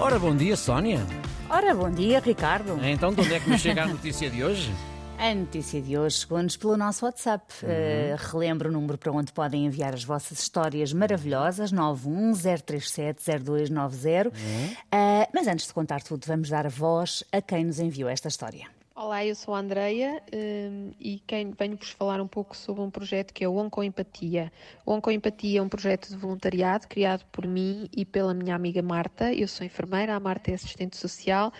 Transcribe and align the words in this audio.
Ora, 0.00 0.18
bom 0.18 0.34
dia, 0.34 0.56
Sónia. 0.56 1.06
Ora, 1.50 1.74
bom 1.74 1.90
dia, 1.90 2.20
Ricardo. 2.20 2.82
Então, 2.82 3.12
de 3.12 3.20
onde 3.20 3.34
é 3.34 3.38
que 3.38 3.50
nos 3.50 3.60
chega 3.60 3.82
a 3.82 3.86
notícia 3.86 4.30
de 4.30 4.42
hoje? 4.42 4.72
A 5.20 5.34
notícia 5.34 5.82
de 5.82 5.98
hoje 5.98 6.20
chegou-nos 6.20 6.56
pelo 6.56 6.78
nosso 6.78 7.04
WhatsApp. 7.04 7.44
Uhum. 7.62 7.68
Uh, 7.68 8.16
relembro 8.32 8.70
o 8.70 8.72
número 8.72 8.96
para 8.96 9.12
onde 9.12 9.30
podem 9.30 9.66
enviar 9.66 9.92
as 9.92 10.02
vossas 10.02 10.40
histórias 10.40 10.94
maravilhosas, 10.94 11.70
910370290. 11.74 14.28
Uhum. 14.28 14.32
Uh, 14.32 15.28
mas 15.34 15.46
antes 15.46 15.66
de 15.66 15.74
contar 15.74 16.02
tudo, 16.02 16.26
vamos 16.26 16.48
dar 16.48 16.66
voz 16.70 17.22
a 17.30 17.42
quem 17.42 17.66
nos 17.66 17.78
enviou 17.78 18.08
esta 18.08 18.28
história. 18.28 18.66
Olá, 19.02 19.24
eu 19.24 19.34
sou 19.34 19.54
a 19.54 19.60
Andreia 19.60 20.22
um, 20.30 20.92
e 21.00 21.20
quem 21.26 21.52
venho-vos 21.58 21.88
falar 21.88 22.20
um 22.20 22.28
pouco 22.28 22.54
sobre 22.54 22.82
um 22.82 22.90
projeto 22.90 23.32
que 23.32 23.42
é 23.42 23.48
o 23.48 23.56
Oncoempatia. 23.56 24.52
O 24.84 24.92
Oncoempatia 24.92 25.60
é 25.60 25.62
um 25.62 25.70
projeto 25.70 26.10
de 26.10 26.16
voluntariado 26.18 26.86
criado 26.86 27.24
por 27.32 27.46
mim 27.46 27.88
e 27.96 28.04
pela 28.04 28.34
minha 28.34 28.54
amiga 28.54 28.82
Marta. 28.82 29.32
Eu 29.32 29.48
sou 29.48 29.64
enfermeira, 29.64 30.14
a 30.14 30.20
Marta 30.20 30.50
é 30.50 30.54
assistente 30.54 30.98
social, 30.98 31.50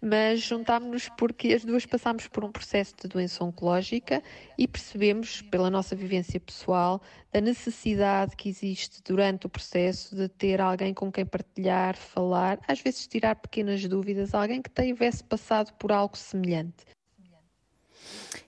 mas 0.00 0.40
juntámos-nos 0.40 1.08
porque 1.10 1.52
as 1.52 1.64
duas 1.64 1.84
passámos 1.84 2.26
por 2.26 2.44
um 2.44 2.50
processo 2.50 2.94
de 3.00 3.08
doença 3.08 3.44
oncológica 3.44 4.22
e 4.56 4.66
percebemos, 4.66 5.42
pela 5.42 5.70
nossa 5.70 5.94
vivência 5.94 6.40
pessoal, 6.40 7.02
a 7.32 7.40
necessidade 7.40 8.34
que 8.36 8.48
existe 8.48 9.02
durante 9.02 9.46
o 9.46 9.50
processo 9.50 10.16
de 10.16 10.28
ter 10.28 10.60
alguém 10.60 10.94
com 10.94 11.12
quem 11.12 11.26
partilhar, 11.26 11.96
falar, 11.96 12.58
às 12.66 12.80
vezes 12.80 13.06
tirar 13.06 13.36
pequenas 13.36 13.86
dúvidas, 13.86 14.34
alguém 14.34 14.62
que 14.62 14.70
tivesse 14.70 15.22
passado 15.22 15.72
por 15.74 15.92
algo 15.92 16.16
semelhante. 16.16 16.86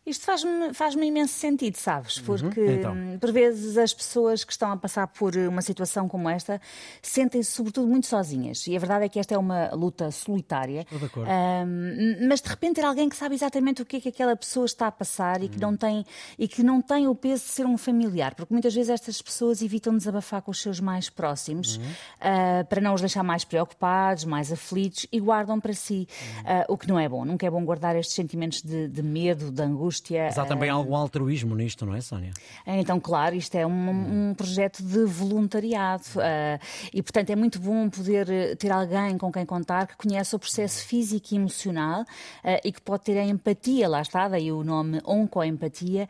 Isto 0.04 0.24
faz-me 0.24 0.74
faz 0.74 0.94
imenso 0.94 1.34
sentido, 1.34 1.76
sabes? 1.76 2.16
Uhum. 2.16 2.24
Porque 2.24 2.60
uhum. 2.60 2.72
então. 2.72 3.18
por 3.20 3.32
vezes 3.32 3.78
as 3.78 3.94
pessoas 3.94 4.42
que 4.42 4.52
estão 4.52 4.72
a 4.72 4.76
passar 4.76 5.06
por 5.06 5.36
uma 5.36 5.62
situação 5.62 6.08
como 6.08 6.28
esta 6.28 6.60
sentem-se 7.00 7.52
sobretudo 7.52 7.86
muito 7.86 8.08
sozinhas. 8.08 8.66
E 8.66 8.76
a 8.76 8.80
verdade 8.80 9.04
é 9.04 9.08
que 9.08 9.20
esta 9.20 9.34
é 9.34 9.38
uma 9.38 9.70
luta 9.74 10.10
solitária. 10.10 10.80
Estou 10.80 10.98
de 10.98 11.04
acordo. 11.04 11.30
Um, 11.30 12.28
mas 12.28 12.40
de 12.40 12.48
repente 12.48 12.76
ter 12.76 12.84
alguém 12.84 13.08
que 13.08 13.16
sabe 13.16 13.34
exatamente 13.34 13.80
o 13.80 13.84
que 13.84 13.96
é 13.96 14.00
que 14.00 14.08
aquela 14.08 14.34
pessoa 14.34 14.66
está 14.66 14.88
a 14.88 14.92
passar 14.92 15.38
uhum. 15.38 15.46
e, 15.46 15.48
que 15.48 15.60
não 15.60 15.76
tem, 15.76 16.04
e 16.38 16.48
que 16.48 16.62
não 16.62 16.82
tem 16.82 17.06
o 17.06 17.14
peso 17.14 17.44
de 17.44 17.50
ser 17.50 17.66
um 17.66 17.78
familiar. 17.78 18.34
Porque 18.34 18.52
muitas 18.52 18.74
vezes 18.74 18.90
estas 18.90 19.22
pessoas 19.22 19.62
evitam 19.62 19.96
desabafar 19.96 20.42
com 20.42 20.50
os 20.50 20.60
seus 20.60 20.80
mais 20.80 21.08
próximos 21.08 21.76
uhum. 21.76 21.84
uh, 21.84 22.64
para 22.68 22.80
não 22.80 22.94
os 22.94 23.00
deixar 23.00 23.22
mais 23.22 23.44
preocupados, 23.44 24.24
mais 24.24 24.52
aflitos 24.52 25.06
e 25.12 25.20
guardam 25.20 25.60
para 25.60 25.72
si. 25.72 26.08
Uh, 26.40 26.72
o 26.72 26.76
que 26.76 26.88
não 26.88 26.98
é 26.98 27.08
bom. 27.08 27.24
Nunca 27.24 27.46
é 27.46 27.50
bom 27.50 27.64
guardar 27.64 27.94
estes 27.96 28.14
sentimentos 28.14 28.62
de, 28.62 28.88
de 28.88 29.02
medo, 29.02 29.41
de 29.50 29.62
angústia 29.62 29.82
angústia. 29.82 30.24
Mas 30.26 30.38
há 30.38 30.44
também 30.44 30.70
uh... 30.70 30.74
algum 30.74 30.94
altruísmo 30.94 31.54
nisto, 31.54 31.84
não 31.84 31.94
é, 31.94 32.00
Sónia? 32.00 32.32
Então, 32.66 33.00
claro, 33.00 33.34
isto 33.34 33.54
é 33.54 33.66
um, 33.66 33.70
hum. 33.70 34.30
um 34.30 34.34
projeto 34.34 34.82
de 34.82 35.04
voluntariado 35.04 36.04
uh, 36.16 36.58
e, 36.92 37.02
portanto, 37.02 37.30
é 37.30 37.36
muito 37.36 37.58
bom 37.60 37.88
poder 37.90 38.28
eh, 38.30 38.54
ter 38.54 38.70
alguém 38.70 39.18
com 39.18 39.30
quem 39.32 39.44
contar 39.44 39.86
que 39.86 39.96
conhece 39.96 40.34
o 40.34 40.38
processo 40.38 40.84
físico 40.86 41.28
e 41.32 41.36
emocional 41.36 42.02
uh, 42.02 42.06
e 42.64 42.72
que 42.72 42.80
pode 42.80 43.04
ter 43.04 43.18
a 43.18 43.24
empatia, 43.24 43.88
lá 43.88 44.00
está, 44.00 44.28
daí 44.28 44.52
o 44.52 44.62
nome 44.62 45.00
oncoempatia, 45.04 46.08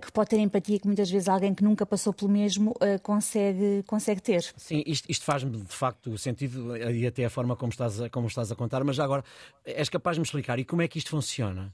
que 0.00 0.12
pode 0.12 0.30
ter 0.30 0.38
empatia 0.38 0.78
que 0.78 0.86
muitas 0.86 1.10
vezes 1.10 1.28
alguém 1.28 1.54
que 1.54 1.62
nunca 1.62 1.84
passou 1.86 2.12
pelo 2.12 2.30
mesmo 2.30 2.74
consegue, 3.02 3.82
consegue 3.86 4.20
ter. 4.20 4.42
Sim, 4.56 4.82
isto, 4.86 5.10
isto 5.10 5.24
faz-me 5.24 5.58
de 5.58 5.74
facto 5.74 6.16
sentido 6.18 6.76
e 6.76 7.06
até 7.06 7.24
a 7.24 7.30
forma 7.30 7.56
como 7.56 7.70
estás, 7.70 8.00
a, 8.00 8.10
como 8.10 8.26
estás 8.26 8.50
a 8.50 8.56
contar, 8.56 8.84
mas 8.84 8.96
já 8.96 9.04
agora 9.04 9.24
és 9.64 9.88
capaz 9.88 10.16
de 10.16 10.20
me 10.20 10.24
explicar 10.24 10.58
e 10.58 10.64
como 10.64 10.82
é 10.82 10.88
que 10.88 10.98
isto 10.98 11.10
funciona? 11.10 11.72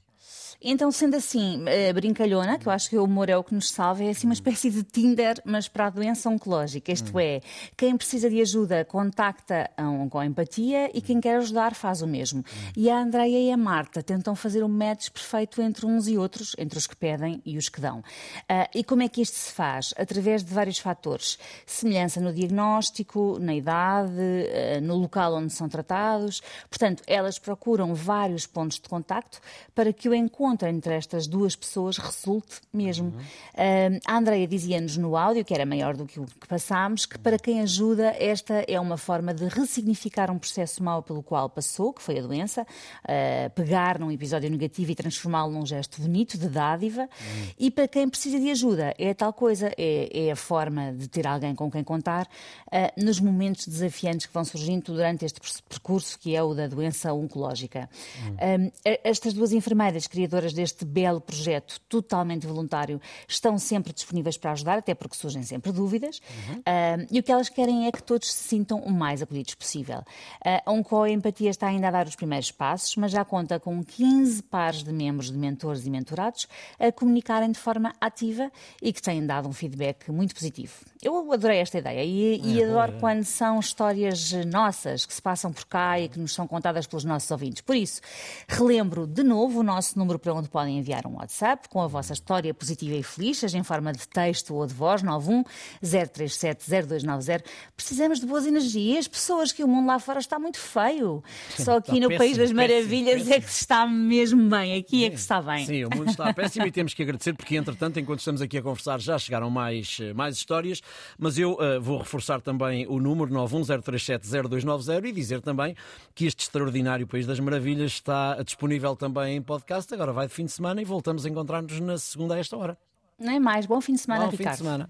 Então, 0.61 0.91
sendo 0.91 1.15
assim, 1.15 1.61
uh, 1.61 1.93
brincalhona, 1.93 2.59
que 2.59 2.67
eu 2.67 2.71
acho 2.71 2.89
que 2.89 2.97
o 2.97 3.05
humor 3.05 3.29
é 3.29 3.37
o 3.37 3.43
que 3.43 3.53
nos 3.53 3.69
salva, 3.69 4.03
é 4.03 4.09
assim 4.09 4.27
uma 4.27 4.33
espécie 4.33 4.69
de 4.69 4.83
Tinder, 4.83 5.41
mas 5.45 5.69
para 5.69 5.85
a 5.85 5.89
doença 5.89 6.29
oncológica. 6.29 6.91
Isto 6.91 7.17
é, 7.17 7.39
quem 7.77 7.95
precisa 7.95 8.29
de 8.29 8.41
ajuda 8.41 8.83
contacta 8.83 9.69
um, 9.79 10.09
com 10.09 10.21
empatia 10.21 10.91
e 10.93 11.01
quem 11.01 11.21
quer 11.21 11.37
ajudar 11.37 11.73
faz 11.73 12.01
o 12.01 12.07
mesmo. 12.07 12.43
E 12.75 12.89
a 12.89 12.99
Andreia 12.99 13.39
e 13.39 13.51
a 13.51 13.57
Marta 13.57 14.03
tentam 14.03 14.35
fazer 14.35 14.61
o 14.61 14.65
um 14.65 14.69
match 14.69 15.09
perfeito 15.11 15.61
entre 15.61 15.85
uns 15.85 16.09
e 16.09 16.17
outros, 16.17 16.55
entre 16.57 16.77
os 16.77 16.85
que 16.85 16.95
pedem 16.95 17.41
e 17.45 17.57
os 17.57 17.69
que 17.69 17.79
dão. 17.79 17.99
Uh, 17.99 18.67
e 18.75 18.83
como 18.83 19.01
é 19.01 19.07
que 19.07 19.21
isto 19.21 19.35
se 19.35 19.53
faz? 19.53 19.93
Através 19.97 20.43
de 20.43 20.53
vários 20.53 20.77
fatores. 20.77 21.39
Semelhança 21.65 22.19
no 22.19 22.33
diagnóstico, 22.33 23.37
na 23.39 23.55
idade, 23.55 24.11
uh, 24.11 24.81
no 24.81 24.97
local 24.97 25.35
onde 25.35 25.53
são 25.53 25.69
tratados. 25.69 26.41
Portanto, 26.69 27.01
elas 27.07 27.39
procuram 27.39 27.95
vários 27.95 28.45
pontos 28.45 28.77
de 28.77 28.89
contacto 28.89 29.39
para 29.73 29.93
que 29.93 30.09
o 30.09 30.13
encontro 30.19 30.67
entre 30.67 30.93
estas 30.93 31.27
duas 31.27 31.55
pessoas 31.55 31.97
resulte 31.97 32.61
mesmo. 32.73 33.07
Uhum. 33.07 33.95
Uh, 33.95 33.99
a 34.05 34.17
Andrea 34.17 34.47
dizia-nos 34.47 34.97
no 34.97 35.15
áudio, 35.15 35.43
que 35.43 35.53
era 35.53 35.65
maior 35.65 35.95
do 35.95 36.05
que 36.05 36.19
o 36.19 36.25
que 36.25 36.47
passámos, 36.47 37.05
que 37.05 37.17
para 37.17 37.37
quem 37.37 37.61
ajuda, 37.61 38.15
esta 38.19 38.65
é 38.67 38.79
uma 38.79 38.97
forma 38.97 39.33
de 39.33 39.47
ressignificar 39.47 40.29
um 40.29 40.37
processo 40.37 40.83
mau 40.83 41.01
pelo 41.01 41.23
qual 41.23 41.49
passou, 41.49 41.93
que 41.93 42.01
foi 42.01 42.19
a 42.19 42.21
doença, 42.21 42.63
uh, 42.63 43.49
pegar 43.55 43.99
num 43.99 44.11
episódio 44.11 44.49
negativo 44.49 44.91
e 44.91 44.95
transformá-lo 44.95 45.51
num 45.51 45.65
gesto 45.65 46.01
bonito, 46.01 46.37
de 46.37 46.47
dádiva. 46.47 47.01
Uhum. 47.01 47.47
E 47.57 47.71
para 47.71 47.87
quem 47.87 48.07
precisa 48.09 48.39
de 48.39 48.51
ajuda, 48.51 48.93
é 48.97 49.13
tal 49.13 49.33
coisa, 49.33 49.71
é, 49.77 50.27
é 50.27 50.31
a 50.31 50.35
forma 50.35 50.93
de 50.93 51.07
ter 51.07 51.25
alguém 51.25 51.55
com 51.55 51.71
quem 51.71 51.83
contar 51.83 52.27
uh, 52.67 53.03
nos 53.03 53.19
momentos 53.19 53.67
desafiantes 53.67 54.25
que 54.25 54.33
vão 54.33 54.43
surgindo 54.43 54.93
durante 54.93 55.25
este 55.25 55.39
percurso 55.67 56.17
que 56.19 56.35
é 56.35 56.43
o 56.43 56.53
da 56.53 56.67
doença 56.67 57.13
oncológica. 57.13 57.89
Uhum. 58.19 58.71
estas 59.03 59.33
duas 59.33 59.51
enfermeiras 59.51 60.07
criadoras 60.09 60.53
deste 60.53 60.83
belo 60.83 61.21
projeto 61.21 61.79
totalmente 61.87 62.45
voluntário 62.45 62.99
estão 63.27 63.57
sempre 63.57 63.93
disponíveis 63.93 64.37
para 64.37 64.51
ajudar, 64.51 64.79
até 64.79 64.93
porque 64.93 65.15
surgem 65.15 65.43
sempre 65.43 65.71
dúvidas. 65.71 66.19
Uhum. 66.29 66.55
Uh, 66.59 67.07
e 67.11 67.19
o 67.19 67.23
que 67.23 67.31
elas 67.31 67.49
querem 67.49 67.87
é 67.87 67.91
que 67.91 68.01
todos 68.03 68.31
se 68.33 68.43
sintam 68.49 68.79
o 68.79 68.91
mais 68.91 69.21
acolhidos 69.21 69.55
possível. 69.55 69.99
Uh, 69.99 70.61
a 70.65 70.71
Onco 70.71 71.05
Empatia 71.05 71.49
está 71.49 71.67
ainda 71.67 71.87
a 71.87 71.91
dar 71.91 72.07
os 72.07 72.15
primeiros 72.15 72.51
passos, 72.51 72.95
mas 72.95 73.11
já 73.11 73.23
conta 73.23 73.59
com 73.59 73.83
15 73.83 74.43
pares 74.43 74.83
de 74.83 74.91
membros 74.91 75.31
de 75.31 75.37
mentores 75.37 75.85
e 75.85 75.89
mentorados 75.89 76.47
a 76.79 76.91
comunicarem 76.91 77.51
de 77.51 77.59
forma 77.59 77.93
ativa 78.01 78.51
e 78.81 78.91
que 78.91 79.01
têm 79.01 79.25
dado 79.25 79.47
um 79.47 79.53
feedback 79.53 80.11
muito 80.11 80.33
positivo. 80.33 80.73
Eu 81.01 81.31
adorei 81.31 81.59
esta 81.59 81.77
ideia 81.77 82.03
e, 82.03 82.41
e 82.43 82.61
é 82.61 82.65
adoro 82.65 82.93
é. 82.93 82.99
quando 82.99 83.23
são 83.23 83.59
histórias 83.59 84.31
nossas 84.45 85.05
que 85.05 85.13
se 85.13 85.21
passam 85.21 85.53
por 85.53 85.65
cá 85.65 85.99
e 85.99 86.09
que 86.09 86.19
nos 86.19 86.33
são 86.33 86.47
contadas 86.47 86.87
pelos 86.87 87.03
nossos 87.03 87.29
ouvintes. 87.29 87.61
Por 87.61 87.75
isso, 87.75 88.01
relembro 88.47 89.05
de 89.05 89.23
novo 89.23 89.59
o 89.59 89.63
nosso 89.63 89.98
número 89.99 90.17
para 90.17 90.33
onde 90.33 90.49
podem 90.49 90.79
enviar 90.79 91.05
um 91.05 91.17
WhatsApp 91.17 91.69
com 91.69 91.81
a 91.81 91.87
vossa 91.87 92.13
história 92.13 92.53
positiva 92.53 92.95
e 92.95 93.03
feliz, 93.03 93.37
seja 93.37 93.57
em 93.57 93.63
forma 93.63 93.91
de 93.91 94.07
texto 94.07 94.55
ou 94.55 94.65
de 94.65 94.73
voz, 94.73 95.03
91 95.03 95.43
037 95.81 96.69
0290. 96.69 97.43
Precisamos 97.75 98.19
de 98.19 98.25
boas 98.25 98.45
energias, 98.47 99.07
pessoas 99.07 99.51
que 99.51 99.63
o 99.63 99.67
mundo 99.67 99.87
lá 99.87 99.99
fora 99.99 100.19
está 100.19 100.39
muito 100.39 100.57
feio. 100.57 101.23
Só 101.57 101.77
aqui 101.77 101.91
está 101.91 102.01
no 102.01 102.07
péssimo, 102.07 102.17
País 102.17 102.37
das 102.37 102.51
Maravilhas 102.51 103.15
péssimo, 103.15 103.33
é 103.33 103.39
que 103.41 103.51
se 103.51 103.59
está 103.59 103.85
mesmo 103.85 104.49
bem, 104.49 104.77
aqui 104.77 105.05
é 105.05 105.09
que 105.09 105.17
se 105.17 105.23
está 105.23 105.41
bem. 105.41 105.65
Sim, 105.65 105.85
o 105.85 105.89
mundo 105.95 106.09
está 106.09 106.33
péssimo 106.33 106.65
e 106.65 106.71
temos 106.71 106.93
que 106.93 107.03
agradecer 107.03 107.33
porque, 107.33 107.55
entretanto, 107.55 107.99
enquanto 107.99 108.19
estamos 108.19 108.41
aqui 108.41 108.57
a 108.57 108.61
conversar, 108.61 108.99
já 108.99 109.17
chegaram 109.19 109.49
mais, 109.49 109.99
mais 110.15 110.35
histórias, 110.35 110.81
mas 111.17 111.37
eu 111.37 111.53
uh, 111.53 111.81
vou 111.81 111.97
reforçar 111.97 112.41
também 112.41 112.87
o 112.87 112.99
número 112.99 113.31
910370290 113.33 115.05
e 115.05 115.11
dizer 115.11 115.41
também 115.41 115.75
que 116.15 116.25
este 116.25 116.43
extraordinário 116.43 117.07
País 117.07 117.25
das 117.25 117.39
Maravilhas 117.39 117.91
está 117.91 118.41
disponível 118.43 118.95
também 118.95 119.37
em 119.37 119.41
podcast. 119.41 119.88
Agora 119.91 120.11
vai 120.13 120.27
de 120.27 120.33
fim 120.33 120.45
de 120.45 120.51
semana 120.51 120.81
e 120.81 120.85
voltamos 120.85 121.25
a 121.25 121.29
encontrar-nos 121.29 121.79
na 121.79 121.97
segunda 121.97 122.35
a 122.35 122.39
esta 122.39 122.55
hora. 122.57 122.77
É 123.19 123.39
mais. 123.39 123.65
Bom 123.65 123.81
fim 123.81 123.93
de 123.93 123.99
semana, 123.99 124.25
Bom 124.25 124.31
Ricardo. 124.31 124.57
fim 124.57 124.63
de 124.63 124.69
semana. 124.69 124.89